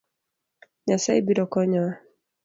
Nyasaye 0.87 1.19
biro 1.27 1.43
konyowa 1.53 1.93